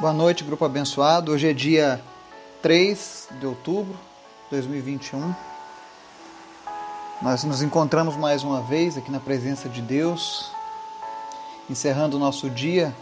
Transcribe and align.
Boa 0.00 0.12
noite, 0.12 0.44
grupo 0.44 0.64
abençoado. 0.64 1.32
Hoje 1.32 1.50
é 1.50 1.52
dia 1.52 2.00
3 2.62 3.30
de 3.40 3.44
outubro 3.44 3.94
de 4.44 4.50
2021. 4.50 5.34
Nós 7.20 7.42
nos 7.42 7.62
encontramos 7.62 8.14
mais 8.14 8.44
uma 8.44 8.60
vez 8.60 8.96
aqui 8.96 9.10
na 9.10 9.18
presença 9.18 9.68
de 9.68 9.82
Deus, 9.82 10.52
encerrando 11.68 12.16
o 12.16 12.20
nosso 12.20 12.48
dia 12.48 12.94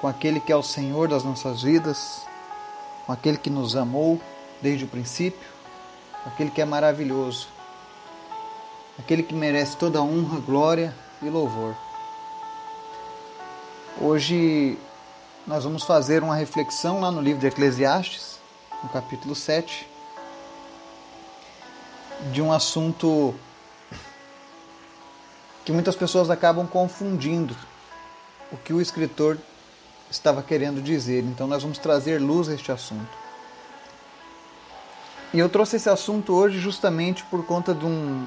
com 0.00 0.06
aquele 0.06 0.38
que 0.38 0.52
é 0.52 0.56
o 0.56 0.62
Senhor 0.62 1.08
das 1.08 1.24
nossas 1.24 1.62
vidas, 1.62 2.24
com 3.04 3.12
aquele 3.12 3.36
que 3.36 3.50
nos 3.50 3.74
amou 3.74 4.20
desde 4.62 4.84
o 4.84 4.88
princípio, 4.88 5.48
com 6.22 6.30
aquele 6.30 6.52
que 6.52 6.62
é 6.62 6.64
maravilhoso, 6.64 7.48
aquele 8.96 9.24
que 9.24 9.34
merece 9.34 9.76
toda 9.76 10.00
honra, 10.00 10.38
glória 10.38 10.94
e 11.20 11.28
louvor. 11.28 11.74
Hoje 14.00 14.78
nós 15.50 15.64
vamos 15.64 15.82
fazer 15.82 16.22
uma 16.22 16.36
reflexão 16.36 17.00
lá 17.00 17.10
no 17.10 17.20
livro 17.20 17.40
de 17.40 17.48
Eclesiastes, 17.48 18.38
no 18.84 18.88
capítulo 18.88 19.34
7, 19.34 19.84
de 22.30 22.40
um 22.40 22.52
assunto 22.52 23.34
que 25.64 25.72
muitas 25.72 25.96
pessoas 25.96 26.30
acabam 26.30 26.68
confundindo 26.68 27.56
o 28.52 28.56
que 28.56 28.72
o 28.72 28.80
escritor 28.80 29.36
estava 30.08 30.40
querendo 30.40 30.80
dizer. 30.80 31.24
Então 31.24 31.48
nós 31.48 31.64
vamos 31.64 31.78
trazer 31.78 32.20
luz 32.20 32.48
a 32.48 32.54
este 32.54 32.70
assunto. 32.70 33.18
E 35.34 35.40
eu 35.40 35.48
trouxe 35.48 35.74
esse 35.74 35.90
assunto 35.90 36.32
hoje 36.32 36.60
justamente 36.60 37.24
por 37.24 37.44
conta 37.44 37.74
de 37.74 37.84
um, 37.84 38.24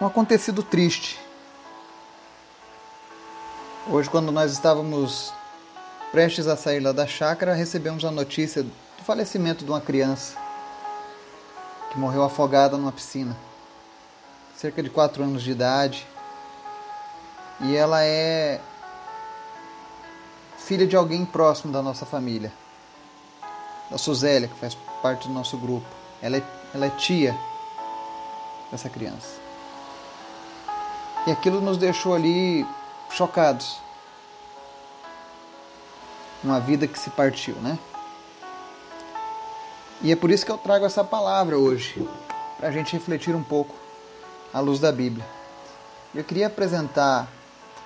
um 0.00 0.06
acontecido 0.06 0.64
triste. 0.64 1.16
Hoje, 3.88 4.10
quando 4.10 4.32
nós 4.32 4.50
estávamos 4.50 5.32
prestes 6.16 6.46
a 6.46 6.56
sair 6.56 6.80
lá 6.80 6.92
da 6.92 7.06
chácara, 7.06 7.52
recebemos 7.52 8.02
a 8.02 8.10
notícia 8.10 8.62
do 8.62 8.72
falecimento 9.04 9.66
de 9.66 9.70
uma 9.70 9.82
criança 9.82 10.34
que 11.92 11.98
morreu 11.98 12.22
afogada 12.22 12.78
numa 12.78 12.90
piscina, 12.90 13.36
cerca 14.56 14.82
de 14.82 14.88
4 14.88 15.22
anos 15.22 15.42
de 15.42 15.50
idade. 15.50 16.06
E 17.60 17.76
ela 17.76 18.02
é 18.02 18.58
filha 20.56 20.86
de 20.86 20.96
alguém 20.96 21.22
próximo 21.22 21.70
da 21.70 21.82
nossa 21.82 22.06
família, 22.06 22.50
da 23.90 23.98
Suzélia, 23.98 24.48
que 24.48 24.58
faz 24.58 24.74
parte 25.02 25.28
do 25.28 25.34
nosso 25.34 25.58
grupo. 25.58 25.86
Ela 26.22 26.38
é, 26.38 26.42
ela 26.72 26.86
é 26.86 26.90
tia 26.96 27.36
dessa 28.72 28.88
criança. 28.88 29.38
E 31.26 31.30
aquilo 31.30 31.60
nos 31.60 31.76
deixou 31.76 32.14
ali 32.14 32.66
chocados 33.10 33.84
uma 36.46 36.60
vida 36.60 36.86
que 36.86 36.96
se 36.96 37.10
partiu, 37.10 37.56
né? 37.56 37.76
E 40.00 40.12
é 40.12 40.16
por 40.16 40.30
isso 40.30 40.46
que 40.46 40.52
eu 40.52 40.58
trago 40.58 40.86
essa 40.86 41.02
palavra 41.02 41.58
hoje, 41.58 42.08
para 42.56 42.68
a 42.68 42.70
gente 42.70 42.92
refletir 42.92 43.34
um 43.34 43.42
pouco 43.42 43.74
à 44.54 44.60
luz 44.60 44.78
da 44.78 44.92
Bíblia. 44.92 45.26
Eu 46.14 46.22
queria 46.22 46.46
apresentar 46.46 47.26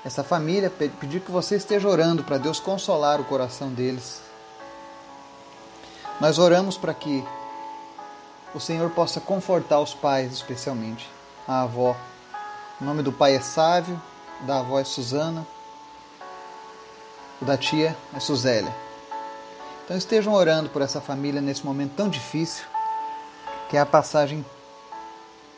essa 0.04 0.22
família, 0.22 0.68
pedir 0.68 1.20
que 1.20 1.30
você 1.30 1.56
esteja 1.56 1.88
orando 1.88 2.22
para 2.22 2.36
Deus 2.36 2.60
consolar 2.60 3.18
o 3.18 3.24
coração 3.24 3.70
deles. 3.70 4.20
Nós 6.20 6.38
oramos 6.38 6.76
para 6.76 6.92
que 6.92 7.24
o 8.54 8.60
Senhor 8.60 8.90
possa 8.90 9.20
confortar 9.20 9.80
os 9.80 9.94
pais, 9.94 10.32
especialmente 10.32 11.08
a 11.48 11.62
avó. 11.62 11.96
O 12.78 12.84
nome 12.84 13.02
do 13.02 13.12
pai 13.12 13.36
é 13.36 13.40
Sávio, 13.40 14.00
da 14.42 14.58
avó 14.58 14.78
é 14.78 14.84
Susana 14.84 15.46
o 17.40 17.44
da 17.44 17.56
tia 17.56 17.96
é 18.14 18.20
Suzélia. 18.20 18.74
Então 19.84 19.96
estejam 19.96 20.32
orando 20.32 20.70
por 20.70 20.82
essa 20.82 21.00
família 21.00 21.40
nesse 21.40 21.64
momento 21.64 21.94
tão 21.96 22.08
difícil, 22.08 22.64
que 23.68 23.76
é 23.76 23.80
a 23.80 23.86
passagem 23.86 24.44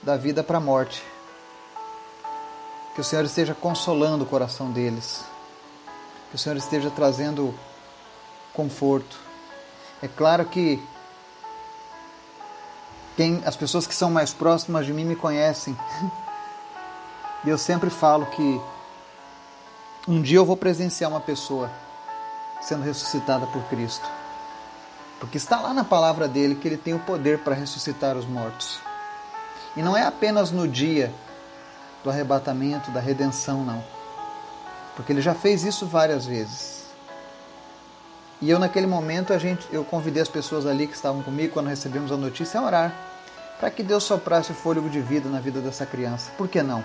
da 0.03 0.17
vida 0.17 0.43
para 0.43 0.59
a 0.59 0.61
morte. 0.61 1.03
Que 2.95 3.01
o 3.01 3.05
Senhor 3.05 3.25
esteja 3.25 3.55
consolando 3.55 4.25
o 4.25 4.27
coração 4.27 4.71
deles. 4.71 5.25
Que 6.31 6.37
o 6.37 6.39
Senhor 6.39 6.57
esteja 6.57 6.91
trazendo 6.91 7.55
conforto. 8.55 9.19
É 10.03 10.09
claro 10.09 10.45
que 10.45 10.83
quem, 13.17 13.43
as 13.45 13.57
pessoas 13.57 13.87
que 13.87 13.95
são 13.95 14.11
mais 14.11 14.33
próximas 14.33 14.87
de 14.87 14.93
mim 14.93 15.05
me 15.05 15.17
conhecem. 15.17 15.77
E 17.45 17.49
eu 17.49 17.59
sempre 17.59 17.91
falo 17.91 18.25
que 18.27 18.61
um 20.07 20.21
dia 20.21 20.39
eu 20.39 20.45
vou 20.45 20.57
presenciar 20.57 21.11
uma 21.11 21.21
pessoa 21.21 21.71
sendo 22.61 22.83
ressuscitada 22.83 23.47
por 23.47 23.63
Cristo. 23.65 24.09
Porque 25.21 25.37
está 25.37 25.61
lá 25.61 25.73
na 25.73 25.85
palavra 25.85 26.27
dele 26.27 26.57
que 26.57 26.67
ele 26.67 26.77
tem 26.77 26.95
o 26.95 26.99
poder 26.99 27.39
para 27.39 27.55
ressuscitar 27.55 28.17
os 28.17 28.27
mortos. 28.27 28.81
E 29.77 29.83
não 29.83 29.97
é 29.97 30.03
apenas 30.03 30.51
no 30.51 30.67
dia 30.67 31.13
do 32.03 32.11
arrebatamento, 32.11 32.91
da 32.91 33.01
redenção, 33.01 33.65
não. 33.65 33.83
Porque 34.97 35.13
ele 35.13 35.21
já 35.21 35.35
fez 35.35 35.65
isso 35.65 35.87
várias 35.87 36.27
vezes. 36.27 36.83
E 38.41 38.51
eu 38.51 38.59
naquele 38.59 38.89
momento 38.89 39.33
a 39.33 39.39
gente, 39.39 39.67
eu 39.71 39.85
convidei 39.85 40.21
as 40.21 40.29
pessoas 40.29 40.67
ali 40.67 40.89
que 40.89 40.97
estavam 40.97 41.23
comigo 41.23 41.53
quando 41.53 41.69
recebemos 41.69 42.11
a 42.11 42.17
notícia 42.17 42.59
a 42.59 42.65
orar 42.65 42.93
para 43.61 43.71
que 43.71 43.85
Deus 43.85 44.03
soprasse 44.03 44.51
o 44.51 44.55
fôlego 44.57 44.91
de 44.91 45.01
vida 45.01 45.29
na 45.29 45.39
vida 45.39 45.61
dessa 45.61 45.87
criança. 45.87 46.33
Por 46.37 46.49
que 46.49 46.61
não? 46.65 46.85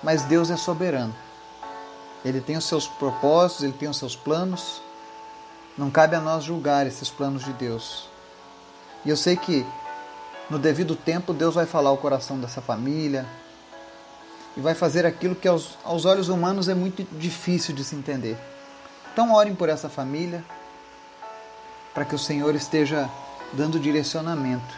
Mas 0.00 0.22
Deus 0.22 0.50
é 0.50 0.56
soberano. 0.56 1.12
Ele 2.24 2.40
tem 2.40 2.56
os 2.56 2.64
seus 2.64 2.86
propósitos, 2.86 3.64
ele 3.64 3.72
tem 3.72 3.88
os 3.88 3.96
seus 3.96 4.14
planos. 4.14 4.82
Não 5.76 5.90
cabe 5.90 6.16
a 6.16 6.20
nós 6.20 6.44
julgar 6.44 6.86
esses 6.86 7.08
planos 7.08 7.44
de 7.44 7.52
Deus. 7.52 8.08
E 9.04 9.10
eu 9.10 9.16
sei 9.16 9.36
que 9.36 9.64
no 10.50 10.58
devido 10.58 10.94
tempo 10.94 11.32
Deus 11.32 11.54
vai 11.54 11.64
falar 11.64 11.90
o 11.92 11.96
coração 11.96 12.38
dessa 12.38 12.60
família 12.60 13.26
e 14.56 14.60
vai 14.60 14.74
fazer 14.74 15.06
aquilo 15.06 15.34
que 15.34 15.48
aos, 15.48 15.78
aos 15.84 16.04
olhos 16.04 16.28
humanos 16.28 16.68
é 16.68 16.74
muito 16.74 17.06
difícil 17.18 17.74
de 17.74 17.84
se 17.84 17.94
entender. 17.94 18.36
Então 19.12 19.32
orem 19.32 19.54
por 19.54 19.68
essa 19.68 19.88
família 19.88 20.44
para 21.94 22.04
que 22.04 22.14
o 22.14 22.18
Senhor 22.18 22.54
esteja 22.54 23.08
dando 23.52 23.78
direcionamento 23.78 24.74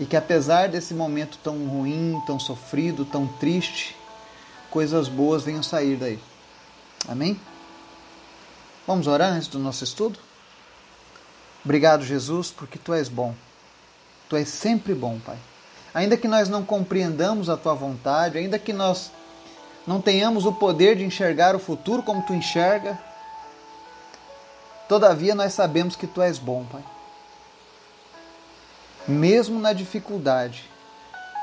e 0.00 0.06
que 0.06 0.16
apesar 0.16 0.68
desse 0.68 0.94
momento 0.94 1.38
tão 1.42 1.66
ruim, 1.66 2.20
tão 2.26 2.40
sofrido, 2.40 3.04
tão 3.04 3.26
triste, 3.26 3.94
coisas 4.70 5.08
boas 5.08 5.42
venham 5.42 5.62
sair 5.62 5.96
daí. 5.96 6.18
Amém? 7.08 7.38
Vamos 8.86 9.06
orar 9.06 9.32
antes 9.32 9.48
do 9.48 9.58
nosso 9.58 9.84
estudo? 9.84 10.18
Obrigado, 11.64 12.04
Jesus, 12.04 12.50
porque 12.50 12.78
tu 12.78 12.94
és 12.94 13.08
bom. 13.08 13.34
Tu 14.28 14.36
és 14.36 14.48
sempre 14.48 14.94
bom, 14.94 15.18
Pai. 15.18 15.36
Ainda 15.92 16.16
que 16.16 16.28
nós 16.28 16.48
não 16.48 16.64
compreendamos 16.64 17.50
a 17.50 17.56
tua 17.56 17.74
vontade, 17.74 18.38
ainda 18.38 18.58
que 18.58 18.72
nós 18.72 19.10
não 19.86 20.00
tenhamos 20.00 20.46
o 20.46 20.52
poder 20.52 20.96
de 20.96 21.04
enxergar 21.04 21.54
o 21.54 21.58
futuro 21.58 22.02
como 22.02 22.22
tu 22.22 22.32
enxerga, 22.32 22.98
todavia 24.88 25.34
nós 25.34 25.52
sabemos 25.52 25.96
que 25.96 26.06
tu 26.06 26.22
és 26.22 26.38
bom, 26.38 26.64
Pai. 26.64 26.84
Mesmo 29.06 29.58
na 29.58 29.72
dificuldade, 29.72 30.64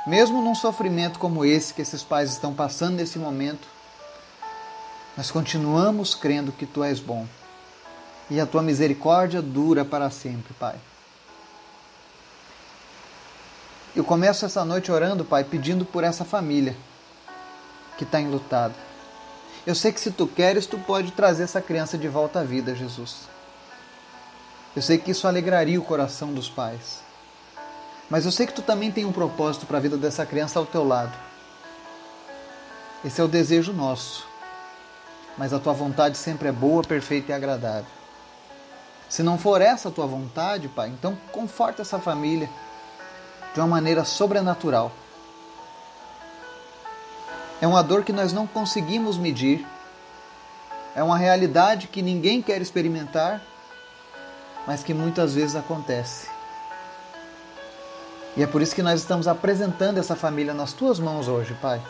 mesmo 0.07 0.41
num 0.41 0.55
sofrimento 0.55 1.19
como 1.19 1.43
esse 1.43 1.73
que 1.73 1.81
esses 1.81 2.01
pais 2.01 2.31
estão 2.31 2.53
passando 2.53 2.95
nesse 2.95 3.19
momento, 3.19 3.67
nós 5.17 5.29
continuamos 5.29 6.15
crendo 6.15 6.53
que 6.53 6.65
tu 6.65 6.81
és 6.81 6.99
bom 6.99 7.27
e 8.29 8.39
a 8.39 8.45
tua 8.45 8.61
misericórdia 8.61 9.41
dura 9.41 9.83
para 9.83 10.09
sempre, 10.09 10.53
Pai. 10.53 10.75
Eu 13.93 14.03
começo 14.03 14.45
essa 14.45 14.63
noite 14.63 14.91
orando, 14.91 15.25
Pai, 15.25 15.43
pedindo 15.43 15.83
por 15.83 16.03
essa 16.03 16.23
família 16.23 16.75
que 17.97 18.05
está 18.05 18.21
enlutada. 18.21 18.75
Eu 19.65 19.75
sei 19.75 19.91
que 19.91 19.99
se 19.99 20.11
tu 20.11 20.25
queres, 20.25 20.65
tu 20.65 20.77
pode 20.79 21.11
trazer 21.11 21.43
essa 21.43 21.61
criança 21.61 21.97
de 21.97 22.07
volta 22.07 22.39
à 22.39 22.43
vida, 22.43 22.73
Jesus. 22.73 23.27
Eu 24.73 24.81
sei 24.81 24.97
que 24.97 25.11
isso 25.11 25.27
alegraria 25.27 25.79
o 25.79 25.83
coração 25.83 26.31
dos 26.31 26.47
pais. 26.47 27.06
Mas 28.09 28.25
eu 28.25 28.31
sei 28.31 28.47
que 28.47 28.53
tu 28.53 28.61
também 28.61 28.91
tem 28.91 29.05
um 29.05 29.11
propósito 29.11 29.65
para 29.65 29.77
a 29.77 29.81
vida 29.81 29.97
dessa 29.97 30.25
criança 30.25 30.57
ao 30.59 30.65
teu 30.65 30.87
lado. 30.87 31.13
Esse 33.03 33.19
é 33.19 33.23
o 33.23 33.27
desejo 33.27 33.73
nosso. 33.73 34.25
Mas 35.37 35.53
a 35.53 35.59
tua 35.59 35.73
vontade 35.73 36.17
sempre 36.17 36.47
é 36.47 36.51
boa, 36.51 36.83
perfeita 36.83 37.31
e 37.31 37.35
agradável. 37.35 37.85
Se 39.09 39.21
não 39.21 39.37
for 39.37 39.61
essa 39.61 39.89
a 39.89 39.91
tua 39.91 40.07
vontade, 40.07 40.67
Pai, 40.67 40.89
então 40.89 41.17
conforta 41.31 41.81
essa 41.81 41.99
família 41.99 42.49
de 43.53 43.59
uma 43.59 43.67
maneira 43.67 44.03
sobrenatural. 44.03 44.91
É 47.61 47.67
uma 47.67 47.83
dor 47.83 48.03
que 48.03 48.13
nós 48.13 48.31
não 48.33 48.45
conseguimos 48.45 49.17
medir. 49.17 49.65
É 50.95 51.03
uma 51.03 51.17
realidade 51.17 51.87
que 51.87 52.01
ninguém 52.01 52.41
quer 52.41 52.61
experimentar, 52.61 53.41
mas 54.65 54.83
que 54.83 54.93
muitas 54.93 55.33
vezes 55.33 55.55
acontece. 55.55 56.36
E 58.37 58.43
é 58.43 58.45
por 58.45 58.61
isso 58.61 58.75
que 58.75 58.83
nós 58.83 59.01
estamos 59.01 59.27
apresentando 59.27 59.97
essa 59.97 60.15
família 60.15 60.53
nas 60.53 60.71
tuas 60.71 60.99
mãos 60.99 61.27
hoje, 61.27 61.55
Pai. 61.59 61.81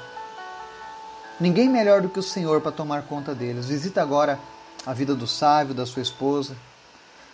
Ninguém 1.41 1.67
melhor 1.67 2.01
do 2.01 2.07
que 2.07 2.19
o 2.19 2.23
Senhor 2.23 2.61
para 2.61 2.71
tomar 2.71 3.01
conta 3.01 3.35
deles. 3.35 3.65
Visita 3.65 4.01
agora 4.01 4.39
a 4.85 4.93
vida 4.93 5.13
do 5.13 5.27
Sávio, 5.27 5.75
da 5.75 5.85
sua 5.85 6.01
esposa, 6.01 6.55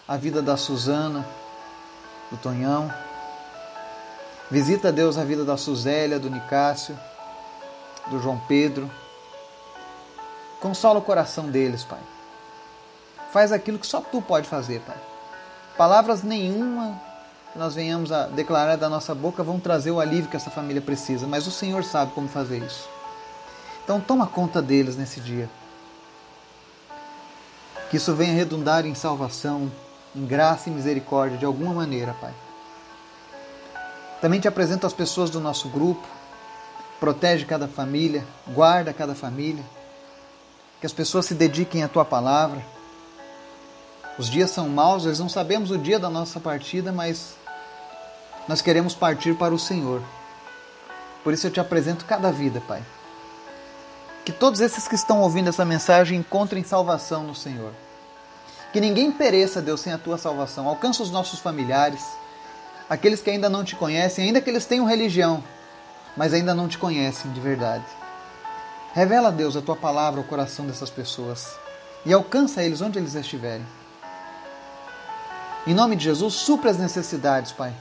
a 0.08 0.18
vida 0.18 0.42
da 0.42 0.58
Suzana, 0.58 1.24
do 2.32 2.38
Tonhão. 2.38 2.92
Visita, 4.50 4.92
Deus, 4.92 5.16
a 5.16 5.24
vida 5.24 5.46
da 5.46 5.58
Suzélia, 5.58 6.18
do 6.18 6.32
Nicásio, 6.32 6.98
do 8.08 8.20
João 8.20 8.42
Pedro. 8.48 8.90
Consola 10.60 10.98
o 10.98 11.04
coração 11.04 11.52
deles, 11.52 11.84
Pai. 11.84 12.02
Faz 13.32 13.52
aquilo 13.52 13.78
que 13.78 13.86
só 13.86 14.02
Tu 14.02 14.20
pode 14.24 14.50
fazer, 14.50 14.82
Pai. 14.82 14.98
Palavras 15.78 16.24
nenhuma 16.24 17.13
nós 17.56 17.76
venhamos 17.76 18.12
a 18.12 18.28
declarar 18.28 18.78
da 18.78 18.90
nossa 18.90 19.14
boca 19.14 19.44
vão 19.44 19.60
trazer 19.60 19.92
o 19.92 20.00
alívio 20.00 20.30
que 20.30 20.36
essa 20.36 20.50
família 20.50 20.82
precisa, 20.82 21.28
mas 21.28 21.46
o 21.46 21.52
Senhor 21.52 21.84
sabe 21.84 22.12
como 22.14 22.28
fazer 22.28 22.64
isso. 22.64 22.90
Então 23.84 24.00
toma 24.00 24.26
conta 24.26 24.62
deles 24.62 24.96
nesse 24.96 25.20
dia. 25.20 25.50
Que 27.90 27.98
isso 27.98 28.16
venha 28.16 28.34
redundar 28.34 28.86
em 28.86 28.96
salvação, 28.96 29.72
em 30.16 30.26
graça 30.26 30.70
e 30.70 30.74
misericórdia 30.74 31.38
de 31.38 31.46
alguma 31.46 31.74
maneira, 31.74 32.16
Pai. 32.20 32.34
Também 34.20 34.40
te 34.40 34.48
apresento 34.48 34.88
as 34.88 34.94
pessoas 34.94 35.30
do 35.30 35.40
nosso 35.40 35.68
grupo. 35.70 36.08
Protege 37.00 37.46
cada 37.46 37.68
família, 37.68 38.26
guarda 38.48 38.94
cada 38.94 39.14
família. 39.14 39.64
Que 40.80 40.86
as 40.86 40.94
pessoas 40.94 41.26
se 41.26 41.36
dediquem 41.36 41.84
à 41.84 41.88
tua 41.88 42.06
palavra. 42.06 42.64
Os 44.18 44.30
dias 44.30 44.50
são 44.50 44.70
maus, 44.70 45.06
nós 45.06 45.20
não 45.20 45.28
sabemos 45.28 45.72
o 45.72 45.78
dia 45.78 46.00
da 46.00 46.10
nossa 46.10 46.40
partida, 46.40 46.92
mas 46.92 47.36
nós 48.48 48.62
queremos 48.62 48.94
partir 48.94 49.36
para 49.36 49.54
o 49.54 49.60
Senhor. 49.60 50.02
Por 51.24 51.34
isso 51.34 51.48
eu 51.48 51.52
te 51.52 51.60
apresento 51.60 52.06
cada 52.06 52.32
vida, 52.32 52.62
Pai. 52.68 52.84
Que 54.26 54.32
todos 54.32 54.60
esses 54.60 54.88
que 54.88 54.96
estão 54.96 55.22
ouvindo 55.22 55.50
essa 55.50 55.66
mensagem 55.66 56.18
encontrem 56.18 56.64
salvação 56.64 57.24
no 57.24 57.36
Senhor. 57.36 57.72
Que 58.72 58.82
ninguém 58.82 59.12
pereça, 59.12 59.62
Deus, 59.62 59.82
sem 59.82 59.94
a 59.94 59.98
tua 59.98 60.18
salvação. 60.18 60.68
Alcança 60.68 61.04
os 61.04 61.12
nossos 61.12 61.40
familiares, 61.40 62.04
aqueles 62.90 63.22
que 63.22 63.30
ainda 63.30 63.50
não 63.50 63.64
te 63.64 63.76
conhecem, 63.76 64.26
ainda 64.26 64.42
que 64.42 64.50
eles 64.50 64.66
tenham 64.66 64.86
religião, 64.86 65.44
mas 66.18 66.34
ainda 66.34 66.54
não 66.54 66.68
te 66.68 66.78
conhecem 66.78 67.32
de 67.32 67.40
verdade. 67.40 67.86
Revela, 68.94 69.32
Deus, 69.32 69.56
a 69.56 69.62
tua 69.62 69.76
palavra 69.76 70.20
ao 70.20 70.28
coração 70.28 70.66
dessas 70.66 70.90
pessoas 70.90 71.48
e 72.06 72.14
alcança 72.14 72.64
eles 72.64 72.82
onde 72.82 73.00
eles 73.00 73.16
estiverem. 73.16 73.66
Em 75.66 75.74
nome 75.74 75.96
de 75.96 76.04
Jesus, 76.04 76.34
supra 76.34 76.70
as 76.70 76.78
necessidades, 76.78 77.52
Pai, 77.52 77.74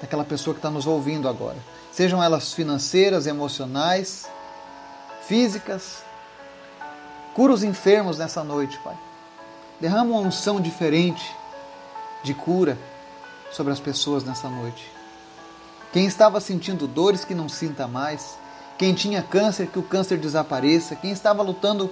daquela 0.00 0.24
pessoa 0.24 0.54
que 0.54 0.58
está 0.58 0.70
nos 0.70 0.86
ouvindo 0.86 1.28
agora. 1.28 1.56
Sejam 1.92 2.22
elas 2.22 2.52
financeiras, 2.52 3.26
emocionais, 3.26 4.28
físicas. 5.26 6.02
Cura 7.34 7.52
os 7.52 7.62
enfermos 7.62 8.18
nessa 8.18 8.42
noite, 8.42 8.78
Pai. 8.78 8.96
Derrama 9.80 10.12
uma 10.12 10.20
unção 10.20 10.60
diferente 10.60 11.34
de 12.22 12.34
cura 12.34 12.78
sobre 13.50 13.72
as 13.72 13.80
pessoas 13.80 14.24
nessa 14.24 14.48
noite. 14.48 14.90
Quem 15.92 16.06
estava 16.06 16.40
sentindo 16.40 16.86
dores, 16.86 17.24
que 17.24 17.34
não 17.34 17.48
sinta 17.48 17.86
mais. 17.86 18.36
Quem 18.76 18.94
tinha 18.94 19.22
câncer, 19.22 19.68
que 19.68 19.78
o 19.78 19.82
câncer 19.82 20.18
desapareça. 20.18 20.94
Quem 20.94 21.10
estava 21.10 21.42
lutando 21.42 21.90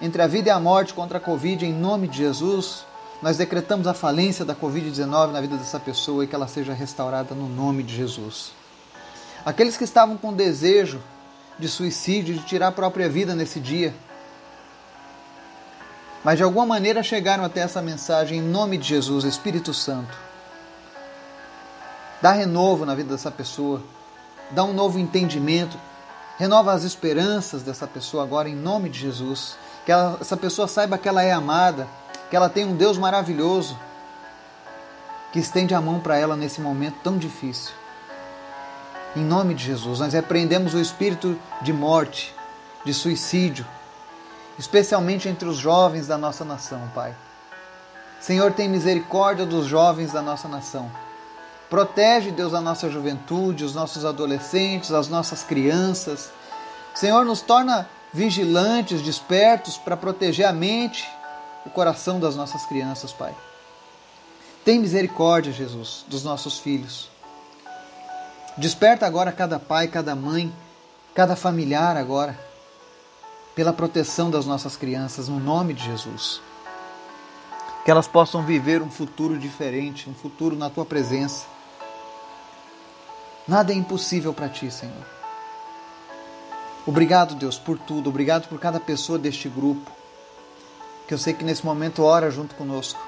entre 0.00 0.20
a 0.20 0.26
vida 0.26 0.48
e 0.48 0.52
a 0.52 0.60
morte 0.60 0.92
contra 0.92 1.18
a 1.18 1.20
Covid, 1.20 1.64
em 1.64 1.72
nome 1.72 2.08
de 2.08 2.18
Jesus, 2.18 2.84
nós 3.22 3.36
decretamos 3.36 3.86
a 3.86 3.94
falência 3.94 4.44
da 4.44 4.54
Covid-19 4.54 5.32
na 5.32 5.40
vida 5.40 5.56
dessa 5.56 5.80
pessoa 5.80 6.24
e 6.24 6.26
que 6.26 6.34
ela 6.34 6.48
seja 6.48 6.72
restaurada 6.72 7.34
no 7.34 7.48
nome 7.48 7.82
de 7.82 7.94
Jesus. 7.94 8.52
Aqueles 9.44 9.76
que 9.76 9.84
estavam 9.84 10.16
com 10.16 10.32
desejo 10.32 11.00
de 11.58 11.68
suicídio, 11.68 12.34
de 12.34 12.44
tirar 12.44 12.68
a 12.68 12.72
própria 12.72 13.08
vida 13.08 13.34
nesse 13.34 13.58
dia, 13.58 13.94
mas 16.22 16.36
de 16.36 16.42
alguma 16.42 16.66
maneira 16.66 17.02
chegaram 17.02 17.44
até 17.44 17.60
essa 17.60 17.80
mensagem 17.80 18.38
em 18.38 18.42
nome 18.42 18.76
de 18.76 18.88
Jesus, 18.88 19.24
Espírito 19.24 19.72
Santo. 19.72 20.12
Dá 22.20 22.32
renovo 22.32 22.84
na 22.84 22.94
vida 22.94 23.10
dessa 23.10 23.30
pessoa, 23.30 23.82
dá 24.50 24.64
um 24.64 24.72
novo 24.72 24.98
entendimento, 24.98 25.78
renova 26.36 26.72
as 26.72 26.82
esperanças 26.82 27.62
dessa 27.62 27.86
pessoa 27.86 28.24
agora 28.24 28.48
em 28.48 28.54
nome 28.54 28.88
de 28.88 28.98
Jesus. 28.98 29.56
Que 29.84 29.92
ela, 29.92 30.18
essa 30.20 30.36
pessoa 30.36 30.66
saiba 30.66 30.98
que 30.98 31.08
ela 31.08 31.22
é 31.22 31.30
amada, 31.30 31.86
que 32.30 32.36
ela 32.36 32.48
tem 32.48 32.64
um 32.64 32.76
Deus 32.76 32.98
maravilhoso 32.98 33.78
que 35.32 35.38
estende 35.38 35.74
a 35.74 35.80
mão 35.80 36.00
para 36.00 36.16
ela 36.16 36.36
nesse 36.36 36.60
momento 36.60 36.96
tão 37.02 37.18
difícil. 37.18 37.72
Em 39.14 39.24
nome 39.24 39.54
de 39.54 39.64
Jesus, 39.64 40.00
nós 40.00 40.12
repreendemos 40.12 40.74
o 40.74 40.80
espírito 40.80 41.38
de 41.62 41.72
morte, 41.72 42.34
de 42.84 42.92
suicídio, 42.92 43.66
especialmente 44.58 45.28
entre 45.28 45.48
os 45.48 45.56
jovens 45.56 46.06
da 46.06 46.18
nossa 46.18 46.44
nação, 46.44 46.80
Pai. 46.94 47.14
Senhor, 48.20 48.52
tem 48.52 48.68
misericórdia 48.68 49.46
dos 49.46 49.66
jovens 49.66 50.12
da 50.12 50.22
nossa 50.22 50.48
nação. 50.48 50.90
Protege, 51.68 52.30
Deus, 52.30 52.54
a 52.54 52.60
nossa 52.60 52.88
juventude, 52.90 53.64
os 53.64 53.74
nossos 53.74 54.04
adolescentes, 54.04 54.92
as 54.92 55.08
nossas 55.08 55.42
crianças. 55.42 56.30
Senhor, 56.94 57.24
nos 57.24 57.40
torna 57.40 57.88
vigilantes, 58.12 59.02
despertos 59.02 59.76
para 59.76 59.96
proteger 59.96 60.46
a 60.46 60.52
mente, 60.52 61.06
o 61.66 61.70
coração 61.70 62.20
das 62.20 62.36
nossas 62.36 62.64
crianças, 62.64 63.12
Pai. 63.12 63.34
Tem 64.64 64.78
misericórdia, 64.78 65.52
Jesus, 65.52 66.04
dos 66.08 66.24
nossos 66.24 66.58
filhos. 66.58 67.10
Desperta 68.56 69.06
agora 69.06 69.30
cada 69.30 69.58
pai, 69.58 69.86
cada 69.86 70.14
mãe, 70.14 70.52
cada 71.14 71.36
familiar 71.36 71.96
agora 71.96 72.38
pela 73.54 73.72
proteção 73.72 74.30
das 74.30 74.44
nossas 74.44 74.76
crianças, 74.76 75.28
no 75.28 75.40
nome 75.40 75.72
de 75.72 75.84
Jesus. 75.84 76.40
Que 77.84 77.90
elas 77.90 78.06
possam 78.06 78.44
viver 78.44 78.82
um 78.82 78.90
futuro 78.90 79.38
diferente, 79.38 80.10
um 80.10 80.14
futuro 80.14 80.56
na 80.56 80.68
tua 80.68 80.84
presença. 80.84 81.46
Nada 83.46 83.72
é 83.72 83.76
impossível 83.76 84.34
para 84.34 84.48
ti, 84.48 84.70
Senhor. 84.70 85.06
Obrigado, 86.86 87.34
Deus, 87.34 87.58
por 87.58 87.78
tudo. 87.78 88.10
Obrigado 88.10 88.48
por 88.48 88.58
cada 88.60 88.78
pessoa 88.78 89.18
deste 89.18 89.48
grupo. 89.48 89.95
Que 91.06 91.14
eu 91.14 91.18
sei 91.18 91.32
que 91.32 91.44
nesse 91.44 91.64
momento 91.64 92.02
ora 92.02 92.30
junto 92.30 92.54
conosco. 92.54 93.00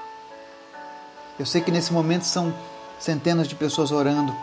Eu 1.37 1.45
sei 1.45 1.61
que 1.61 1.71
nesse 1.71 1.93
momento 1.93 2.23
são 2.23 2.53
centenas 2.99 3.47
de 3.47 3.55
pessoas 3.55 3.91
orando, 3.91 4.35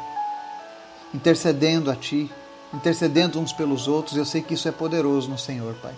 intercedendo 1.13 1.91
a 1.91 1.97
Ti, 1.97 2.31
intercedendo 2.73 3.39
uns 3.39 3.53
pelos 3.53 3.87
outros. 3.87 4.17
Eu 4.17 4.25
sei 4.25 4.43
que 4.43 4.55
isso 4.55 4.69
é 4.69 4.73
poderoso 4.73 5.29
no 5.29 5.39
Senhor, 5.39 5.75
Pai. 5.83 5.95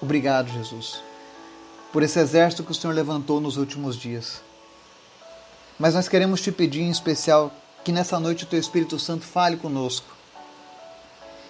Obrigado, 0.00 0.50
Jesus, 0.50 1.02
por 1.92 2.02
esse 2.02 2.18
exército 2.18 2.62
que 2.62 2.72
o 2.72 2.74
Senhor 2.74 2.92
levantou 2.92 3.40
nos 3.40 3.56
últimos 3.56 3.96
dias. 3.96 4.42
Mas 5.78 5.94
nós 5.94 6.08
queremos 6.08 6.40
te 6.40 6.52
pedir 6.52 6.82
em 6.82 6.90
especial 6.90 7.52
que 7.82 7.90
nessa 7.90 8.20
noite 8.20 8.44
o 8.44 8.46
Teu 8.46 8.58
Espírito 8.58 8.98
Santo 8.98 9.24
fale 9.24 9.56
conosco. 9.56 10.14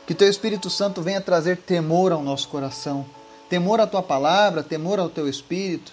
Que 0.07 0.15
Teu 0.15 0.29
Espírito 0.29 0.71
Santo 0.71 1.03
venha 1.03 1.21
trazer 1.21 1.57
temor 1.57 2.13
ao 2.13 2.23
nosso 2.23 2.49
coração, 2.49 3.07
temor 3.49 3.81
à 3.81 3.87
Tua 3.87 4.03
palavra, 4.03 4.63
temor 4.63 4.99
ao 4.99 5.09
Teu 5.09 5.29
Espírito, 5.29 5.93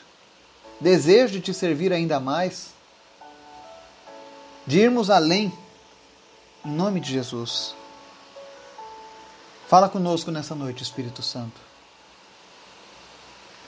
desejo 0.80 1.34
de 1.34 1.42
te 1.42 1.54
servir 1.54 1.92
ainda 1.94 2.20
mais, 2.20 2.72
de 4.66 4.80
irmos 4.80 5.10
além, 5.10 5.52
em 6.66 6.72
nome 6.72 7.00
de 7.00 7.12
Jesus. 7.12 7.76
Fala 9.68 9.88
conosco 9.88 10.32
nessa 10.32 10.54
noite, 10.54 10.84
Espírito 10.84 11.22
Santo. 11.22 11.60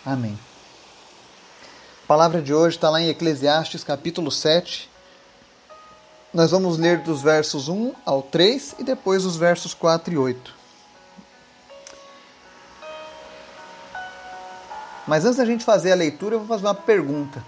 Amém. 0.06 0.38
A 2.04 2.08
palavra 2.08 2.42
de 2.42 2.54
hoje 2.54 2.76
está 2.76 2.90
lá 2.90 3.02
em 3.02 3.08
Eclesiastes 3.08 3.84
capítulo 3.84 4.30
7. 4.30 4.90
Nós 6.34 6.52
vamos 6.52 6.78
ler 6.78 7.00
dos 7.00 7.22
versos 7.22 7.70
1 7.70 7.94
ao 8.06 8.22
3 8.22 8.76
e 8.80 8.84
depois 8.84 9.24
os 9.24 9.38
versos 9.38 9.74
4 9.74 10.14
e 10.14 10.18
8. 10.18 10.63
Mas 15.08 15.26
antes 15.26 15.38
da 15.38 15.46
gente 15.46 15.66
fazer 15.66 15.92
a 15.92 15.96
leitura, 15.96 16.36
eu 16.36 16.40
vou 16.40 16.48
fazer 16.48 16.66
uma 16.66 16.76
pergunta. 16.76 17.44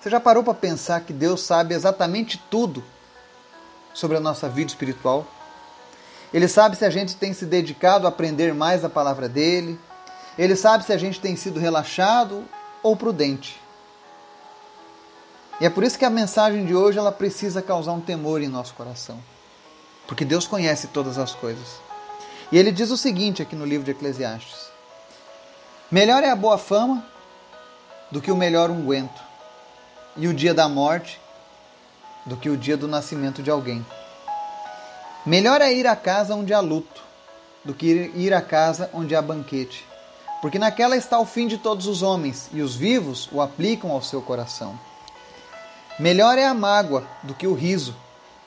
Você 0.00 0.10
já 0.10 0.20
parou 0.20 0.44
para 0.44 0.54
pensar 0.54 1.00
que 1.00 1.12
Deus 1.12 1.40
sabe 1.40 1.74
exatamente 1.74 2.38
tudo 2.50 2.84
sobre 3.94 4.16
a 4.16 4.20
nossa 4.20 4.48
vida 4.48 4.70
espiritual? 4.70 5.26
Ele 6.32 6.46
sabe 6.48 6.76
se 6.76 6.84
a 6.84 6.90
gente 6.90 7.16
tem 7.16 7.32
se 7.32 7.46
dedicado 7.46 8.06
a 8.06 8.10
aprender 8.10 8.52
mais 8.52 8.84
a 8.84 8.90
palavra 8.90 9.28
dele. 9.28 9.78
Ele 10.38 10.54
sabe 10.54 10.84
se 10.84 10.92
a 10.92 10.98
gente 10.98 11.18
tem 11.18 11.34
sido 11.34 11.58
relaxado 11.58 12.44
ou 12.82 12.94
prudente. 12.96 13.60
E 15.60 15.64
é 15.64 15.70
por 15.70 15.82
isso 15.82 15.98
que 15.98 16.04
a 16.04 16.10
mensagem 16.10 16.66
de 16.66 16.74
hoje 16.74 16.98
ela 16.98 17.10
precisa 17.10 17.62
causar 17.62 17.92
um 17.92 18.00
temor 18.00 18.42
em 18.42 18.48
nosso 18.48 18.74
coração. 18.74 19.18
Porque 20.06 20.24
Deus 20.24 20.46
conhece 20.46 20.88
todas 20.88 21.18
as 21.18 21.34
coisas. 21.34 21.80
E 22.52 22.58
ele 22.58 22.70
diz 22.70 22.90
o 22.90 22.96
seguinte 22.96 23.40
aqui 23.40 23.56
no 23.56 23.64
livro 23.64 23.84
de 23.84 23.92
Eclesiastes: 23.92 24.65
Melhor 25.88 26.24
é 26.24 26.30
a 26.30 26.34
boa 26.34 26.58
fama 26.58 27.06
do 28.10 28.20
que 28.20 28.32
o 28.32 28.36
melhor 28.36 28.70
unguento, 28.70 29.22
e 30.16 30.26
o 30.26 30.34
dia 30.34 30.52
da 30.52 30.68
morte 30.68 31.20
do 32.24 32.36
que 32.36 32.50
o 32.50 32.56
dia 32.56 32.76
do 32.76 32.88
nascimento 32.88 33.40
de 33.40 33.52
alguém. 33.52 33.86
Melhor 35.24 35.60
é 35.60 35.72
ir 35.72 35.86
à 35.86 35.94
casa 35.94 36.34
onde 36.34 36.52
há 36.52 36.58
luto 36.58 37.00
do 37.64 37.72
que 37.72 38.10
ir 38.16 38.34
à 38.34 38.42
casa 38.42 38.90
onde 38.92 39.14
há 39.14 39.22
banquete, 39.22 39.86
porque 40.42 40.58
naquela 40.58 40.96
está 40.96 41.20
o 41.20 41.24
fim 41.24 41.46
de 41.46 41.56
todos 41.56 41.86
os 41.86 42.02
homens, 42.02 42.50
e 42.52 42.62
os 42.62 42.74
vivos 42.74 43.28
o 43.30 43.40
aplicam 43.40 43.92
ao 43.92 44.02
seu 44.02 44.20
coração. 44.20 44.76
Melhor 46.00 46.36
é 46.36 46.46
a 46.46 46.54
mágoa 46.54 47.04
do 47.22 47.32
que 47.32 47.46
o 47.46 47.54
riso, 47.54 47.94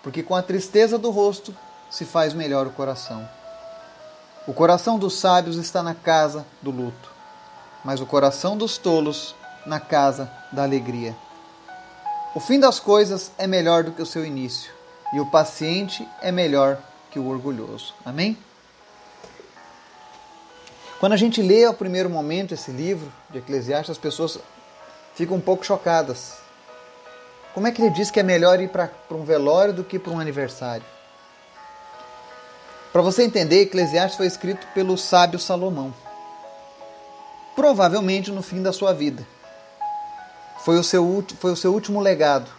porque 0.03 0.22
com 0.22 0.36
a 0.36 0.43
tristeza 0.43 0.98
do 0.98 1.10
rosto 1.10 1.55
se 1.89 2.03
faz 2.03 2.34
melhor 2.34 2.67
o 2.67 2.72
coração. 2.72 3.25
O 4.46 4.53
coração 4.53 5.00
dos 5.00 5.17
sábios 5.17 5.55
está 5.55 5.81
na 5.81 5.96
casa 5.96 6.46
do 6.62 6.69
luto, 6.69 7.18
mas 7.83 8.01
o 8.01 8.05
coração 8.05 8.57
dos 8.57 8.77
tolos 8.77 9.36
na 9.65 9.79
casa 9.79 10.31
da 10.51 10.63
alegria. 10.63 11.15
O 12.36 12.39
fim 12.39 12.59
das 12.59 12.79
coisas 12.79 13.31
é 13.38 13.48
melhor 13.48 13.83
do 13.83 13.91
que 13.91 14.01
o 14.01 14.05
seu 14.05 14.25
início, 14.25 14.71
e 15.13 15.19
o 15.19 15.25
paciente 15.25 16.07
é 16.21 16.31
melhor 16.31 16.77
que 17.09 17.19
o 17.19 17.27
orgulhoso. 17.27 17.93
Amém? 18.05 18.38
Quando 21.00 21.13
a 21.13 21.17
gente 21.17 21.41
lê 21.41 21.63
ao 21.63 21.74
primeiro 21.74 22.09
momento 22.09 22.53
esse 22.53 22.71
livro 22.71 23.12
de 23.29 23.39
Eclesiastes, 23.39 23.91
as 23.91 23.98
pessoas 23.98 24.38
ficam 25.15 25.38
um 25.38 25.41
pouco 25.41 25.65
chocadas. 25.65 26.33
Como 27.53 27.67
é 27.67 27.71
que 27.71 27.81
ele 27.81 27.89
diz 27.91 28.12
que 28.12 28.19
é 28.19 28.24
melhor 28.24 28.59
ir 28.59 28.69
para 28.69 28.91
um 29.12 29.24
velório 29.24 29.74
do 29.74 29.83
que 29.83 29.98
para 29.98 30.12
um 30.12 30.19
aniversário? 30.19 30.86
Para 32.91 33.01
você 33.01 33.24
entender, 33.24 33.62
Eclesiastes 33.62 34.17
foi 34.17 34.27
escrito 34.27 34.67
pelo 34.74 34.98
sábio 34.98 35.39
Salomão. 35.39 35.93
Provavelmente 37.59 38.31
no 38.31 38.41
fim 38.41 38.63
da 38.63 38.71
sua 38.71 38.93
vida. 38.93 39.27
Foi 40.63 40.79
o 40.79 40.83
seu, 40.83 41.25
foi 41.41 41.51
o 41.51 41.57
seu 41.57 41.73
último 41.73 41.99
legado 41.99 42.49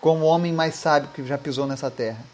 como 0.00 0.24
o 0.24 0.28
homem 0.28 0.52
mais 0.52 0.76
sábio 0.76 1.10
que 1.12 1.26
já 1.26 1.36
pisou 1.36 1.66
nessa 1.66 1.90
terra. 1.90 2.24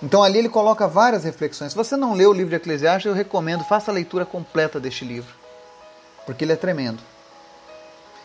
Então 0.00 0.22
ali 0.22 0.38
ele 0.38 0.48
coloca 0.48 0.86
várias 0.86 1.24
reflexões. 1.24 1.72
Se 1.72 1.76
você 1.76 1.96
não 1.96 2.14
leu 2.14 2.30
o 2.30 2.32
livro 2.32 2.50
de 2.50 2.54
Eclesiastes, 2.54 3.06
eu 3.06 3.12
recomendo, 3.12 3.64
faça 3.64 3.90
a 3.90 3.94
leitura 3.94 4.24
completa 4.24 4.78
deste 4.78 5.04
livro, 5.04 5.34
porque 6.24 6.44
ele 6.44 6.52
é 6.52 6.56
tremendo. 6.56 7.02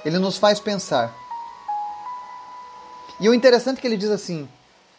Ele 0.05 0.19
nos 0.19 0.37
faz 0.37 0.59
pensar. 0.59 1.11
E 3.19 3.27
o 3.27 3.33
interessante 3.33 3.79
é 3.79 3.81
que 3.81 3.87
ele 3.87 3.97
diz 3.97 4.11
assim: 4.11 4.47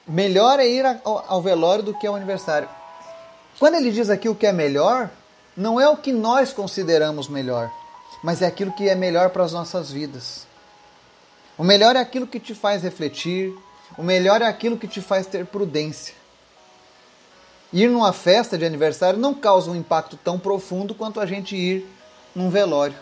melhor 0.08 0.58
é 0.58 0.66
ir 0.66 0.84
ao 1.04 1.40
velório 1.40 1.84
do 1.84 1.94
que 1.94 2.04
ao 2.04 2.16
aniversário. 2.16 2.68
Quando 3.60 3.76
ele 3.76 3.92
diz 3.92 4.10
aqui 4.10 4.28
o 4.28 4.34
que 4.34 4.48
é 4.48 4.52
melhor, 4.52 5.08
não 5.56 5.80
é 5.80 5.88
o 5.88 5.96
que 5.96 6.12
nós 6.12 6.52
consideramos 6.52 7.28
melhor, 7.28 7.70
mas 8.22 8.42
é 8.42 8.46
aquilo 8.46 8.72
que 8.72 8.88
é 8.88 8.94
melhor 8.94 9.30
para 9.30 9.44
as 9.44 9.52
nossas 9.52 9.90
vidas. 9.90 10.46
O 11.58 11.64
melhor 11.64 11.96
é 11.96 11.98
aquilo 11.98 12.26
que 12.26 12.40
te 12.40 12.54
faz 12.54 12.82
refletir, 12.82 13.54
o 13.98 14.02
melhor 14.02 14.40
é 14.42 14.46
aquilo 14.46 14.78
que 14.78 14.88
te 14.88 15.00
faz 15.00 15.26
ter 15.26 15.44
prudência. 15.46 16.14
Ir 17.72 17.88
numa 17.88 18.12
festa 18.12 18.56
de 18.56 18.64
aniversário 18.64 19.18
não 19.18 19.34
causa 19.34 19.70
um 19.70 19.76
impacto 19.76 20.16
tão 20.16 20.38
profundo 20.38 20.94
quanto 20.94 21.20
a 21.20 21.26
gente 21.26 21.54
ir 21.54 21.86
num 22.34 22.50
velório. 22.50 22.96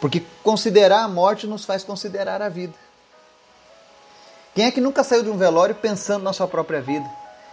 Porque 0.00 0.22
considerar 0.42 1.02
a 1.02 1.08
morte 1.08 1.46
nos 1.46 1.64
faz 1.64 1.84
considerar 1.84 2.42
a 2.42 2.48
vida. 2.48 2.74
Quem 4.54 4.64
é 4.64 4.70
que 4.70 4.80
nunca 4.80 5.04
saiu 5.04 5.22
de 5.22 5.30
um 5.30 5.36
velório 5.36 5.74
pensando 5.74 6.22
na 6.22 6.32
sua 6.32 6.48
própria 6.48 6.80
vida, 6.80 7.08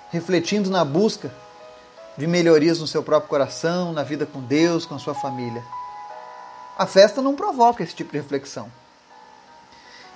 refletindo 0.10 0.70
na 0.70 0.86
busca 0.86 1.32
de 2.18 2.28
melhorias 2.28 2.80
no 2.80 2.88
seu 2.88 3.02
próprio 3.04 3.30
coração, 3.30 3.92
na 3.92 4.04
vida 4.04 4.26
com 4.26 4.42
Deus, 4.42 4.86
com 4.86 4.96
a 4.96 5.00
sua 5.00 5.14
família? 5.14 5.64
A 6.78 6.86
festa 6.86 7.22
não 7.22 7.36
provoca 7.36 7.84
esse 7.84 7.94
tipo 7.94 8.12
de 8.12 8.18
reflexão. 8.18 8.72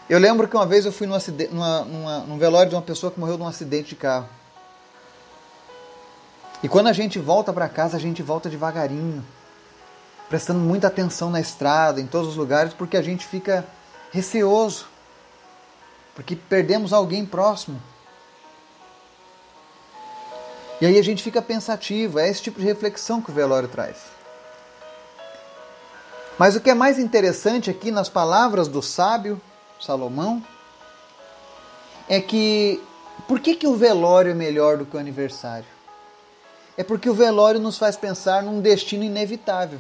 Eu 0.09 0.19
lembro 0.19 0.47
que 0.47 0.55
uma 0.55 0.65
vez 0.65 0.85
eu 0.85 0.91
fui 0.91 1.05
num, 1.05 1.15
acidente, 1.15 1.53
numa, 1.53 1.81
numa, 1.81 2.19
num 2.19 2.37
velório 2.37 2.69
de 2.69 2.75
uma 2.75 2.81
pessoa 2.81 3.11
que 3.11 3.19
morreu 3.19 3.37
num 3.37 3.47
acidente 3.47 3.89
de 3.89 3.95
carro. 3.95 4.29
E 6.63 6.69
quando 6.69 6.87
a 6.87 6.93
gente 6.93 7.19
volta 7.19 7.51
para 7.51 7.67
casa, 7.69 7.97
a 7.97 7.99
gente 7.99 8.23
volta 8.23 8.49
devagarinho, 8.49 9.23
prestando 10.29 10.59
muita 10.59 10.87
atenção 10.87 11.29
na 11.29 11.39
estrada, 11.39 12.01
em 12.01 12.07
todos 12.07 12.29
os 12.29 12.35
lugares, 12.35 12.73
porque 12.73 12.97
a 12.97 13.01
gente 13.01 13.27
fica 13.27 13.65
receoso, 14.11 14.87
porque 16.15 16.35
perdemos 16.35 16.93
alguém 16.93 17.25
próximo. 17.25 17.79
E 20.79 20.85
aí 20.85 20.97
a 20.97 21.03
gente 21.03 21.23
fica 21.23 21.41
pensativo, 21.41 22.19
é 22.19 22.29
esse 22.29 22.41
tipo 22.41 22.59
de 22.59 22.65
reflexão 22.65 23.21
que 23.21 23.31
o 23.31 23.33
velório 23.33 23.67
traz. 23.67 23.97
Mas 26.37 26.55
o 26.55 26.61
que 26.61 26.69
é 26.69 26.75
mais 26.75 26.99
interessante 26.99 27.69
aqui 27.69 27.89
nas 27.89 28.09
palavras 28.09 28.67
do 28.67 28.81
sábio 28.81 29.41
Salomão 29.79 30.43
é 32.07 32.21
que 32.21 32.81
por 33.27 33.39
que, 33.39 33.55
que 33.55 33.67
o 33.67 33.75
velório 33.75 34.31
é 34.31 34.35
melhor 34.35 34.77
do 34.77 34.85
que 34.85 34.95
o 34.95 34.99
aniversário? 34.99 35.77
é 36.77 36.83
porque 36.83 37.09
o 37.09 37.13
velório 37.13 37.59
nos 37.59 37.77
faz 37.77 37.97
pensar 37.97 38.43
num 38.43 38.61
destino 38.61 39.03
inevitável 39.03 39.79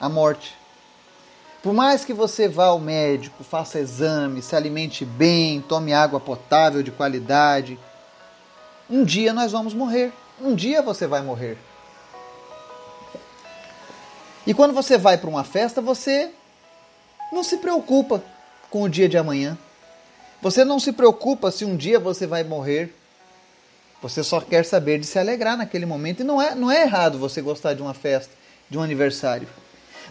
a 0.00 0.08
morte. 0.08 0.56
Por 1.62 1.72
mais 1.72 2.04
que 2.04 2.12
você 2.12 2.48
vá 2.48 2.66
ao 2.66 2.80
médico, 2.80 3.44
faça 3.44 3.78
exame, 3.78 4.42
se 4.42 4.56
alimente 4.56 5.04
bem, 5.04 5.60
tome 5.60 5.92
água 5.92 6.18
potável 6.18 6.82
de 6.82 6.90
qualidade, 6.90 7.78
um 8.90 9.04
dia 9.04 9.32
nós 9.32 9.52
vamos 9.52 9.74
morrer. 9.74 10.12
Um 10.40 10.54
dia 10.54 10.80
você 10.80 11.06
vai 11.06 11.22
morrer. 11.22 11.58
E 14.46 14.54
quando 14.54 14.72
você 14.72 14.96
vai 14.96 15.18
para 15.18 15.28
uma 15.28 15.44
festa, 15.44 15.82
você 15.82 16.30
não 17.30 17.44
se 17.44 17.58
preocupa 17.58 18.22
com 18.70 18.82
o 18.82 18.88
dia 18.88 19.08
de 19.08 19.18
amanhã. 19.18 19.58
Você 20.40 20.64
não 20.64 20.78
se 20.78 20.92
preocupa 20.92 21.50
se 21.50 21.64
um 21.64 21.76
dia 21.76 21.98
você 21.98 22.26
vai 22.26 22.44
morrer. 22.44 22.94
Você 24.00 24.22
só 24.22 24.40
quer 24.40 24.64
saber 24.64 24.98
de 24.98 25.06
se 25.06 25.18
alegrar 25.18 25.56
naquele 25.56 25.84
momento. 25.84 26.20
E 26.20 26.24
não 26.24 26.40
é, 26.40 26.54
não 26.54 26.70
é 26.70 26.82
errado 26.82 27.18
você 27.18 27.42
gostar 27.42 27.74
de 27.74 27.82
uma 27.82 27.92
festa, 27.92 28.32
de 28.70 28.78
um 28.78 28.82
aniversário. 28.82 29.48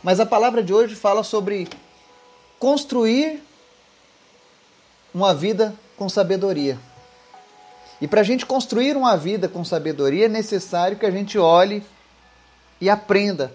Mas 0.03 0.19
a 0.19 0.25
palavra 0.25 0.61
de 0.61 0.73
hoje 0.73 0.93
fala 0.93 1.23
sobre 1.23 1.67
construir 2.59 3.41
uma 5.13 5.33
vida 5.33 5.73
com 5.95 6.07
sabedoria. 6.07 6.77
E 7.99 8.07
para 8.07 8.21
a 8.21 8.23
gente 8.23 8.45
construir 8.45 8.95
uma 8.95 9.17
vida 9.17 9.47
com 9.47 9.65
sabedoria 9.65 10.25
é 10.25 10.29
necessário 10.29 10.97
que 10.97 11.05
a 11.05 11.11
gente 11.11 11.37
olhe 11.37 11.83
e 12.79 12.89
aprenda 12.89 13.51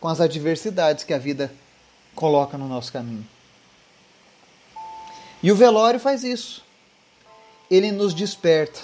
com 0.00 0.08
as 0.08 0.20
adversidades 0.20 1.04
que 1.04 1.14
a 1.14 1.18
vida 1.18 1.52
coloca 2.14 2.58
no 2.58 2.68
nosso 2.68 2.92
caminho. 2.92 3.26
E 5.42 5.52
o 5.52 5.56
velório 5.56 6.00
faz 6.00 6.24
isso. 6.24 6.64
Ele 7.70 7.92
nos 7.92 8.12
desperta 8.12 8.80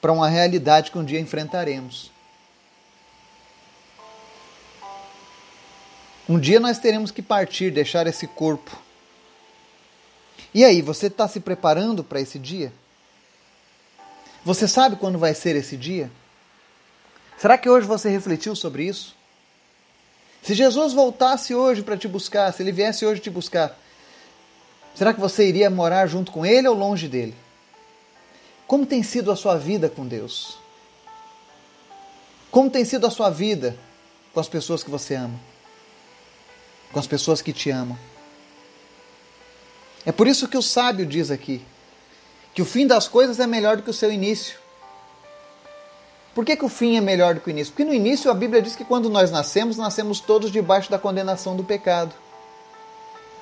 para 0.00 0.12
uma 0.12 0.28
realidade 0.28 0.90
que 0.90 0.98
um 0.98 1.04
dia 1.04 1.20
enfrentaremos. 1.20 2.10
Um 6.28 6.38
dia 6.38 6.58
nós 6.58 6.78
teremos 6.78 7.10
que 7.10 7.20
partir, 7.20 7.70
deixar 7.70 8.06
esse 8.06 8.26
corpo. 8.26 8.76
E 10.54 10.64
aí, 10.64 10.80
você 10.80 11.06
está 11.06 11.26
se 11.26 11.40
preparando 11.40 12.04
para 12.04 12.20
esse 12.20 12.38
dia? 12.38 12.72
Você 14.44 14.66
sabe 14.66 14.96
quando 14.96 15.18
vai 15.18 15.34
ser 15.34 15.54
esse 15.54 15.76
dia? 15.76 16.10
Será 17.38 17.56
que 17.56 17.68
hoje 17.68 17.86
você 17.86 18.08
refletiu 18.08 18.56
sobre 18.56 18.84
isso? 18.84 19.14
Se 20.42 20.54
Jesus 20.54 20.92
voltasse 20.92 21.54
hoje 21.54 21.82
para 21.82 21.96
te 21.96 22.08
buscar, 22.08 22.52
se 22.52 22.62
ele 22.62 22.72
viesse 22.72 23.06
hoje 23.06 23.20
te 23.20 23.30
buscar, 23.30 23.78
será 24.94 25.14
que 25.14 25.20
você 25.20 25.48
iria 25.48 25.70
morar 25.70 26.08
junto 26.08 26.32
com 26.32 26.44
ele 26.44 26.66
ou 26.66 26.74
longe 26.74 27.06
dele? 27.06 27.36
Como 28.66 28.84
tem 28.84 29.02
sido 29.02 29.30
a 29.30 29.36
sua 29.36 29.56
vida 29.56 29.88
com 29.88 30.06
Deus? 30.06 30.58
Como 32.50 32.68
tem 32.68 32.84
sido 32.84 33.06
a 33.06 33.10
sua 33.10 33.30
vida 33.30 33.76
com 34.34 34.40
as 34.40 34.48
pessoas 34.48 34.82
que 34.82 34.90
você 34.90 35.14
ama? 35.14 35.38
Com 36.92 36.98
as 36.98 37.06
pessoas 37.06 37.40
que 37.40 37.52
te 37.52 37.70
amam? 37.70 37.98
É 40.04 40.10
por 40.10 40.26
isso 40.26 40.48
que 40.48 40.56
o 40.56 40.62
sábio 40.62 41.06
diz 41.06 41.30
aqui 41.30 41.64
que 42.54 42.60
o 42.60 42.66
fim 42.66 42.86
das 42.86 43.08
coisas 43.08 43.40
é 43.40 43.46
melhor 43.46 43.76
do 43.76 43.82
que 43.82 43.90
o 43.90 43.94
seu 43.94 44.12
início. 44.12 44.58
Por 46.34 46.44
que, 46.44 46.56
que 46.56 46.64
o 46.64 46.68
fim 46.68 46.96
é 46.96 47.00
melhor 47.00 47.34
do 47.34 47.40
que 47.40 47.48
o 47.48 47.50
início? 47.50 47.72
Porque 47.72 47.84
no 47.84 47.94
início 47.94 48.30
a 48.30 48.34
Bíblia 48.34 48.62
diz 48.62 48.74
que 48.74 48.84
quando 48.84 49.10
nós 49.10 49.30
nascemos, 49.30 49.76
nascemos 49.76 50.20
todos 50.20 50.50
debaixo 50.50 50.90
da 50.90 50.98
condenação 50.98 51.56
do 51.56 51.64
pecado. 51.64 52.14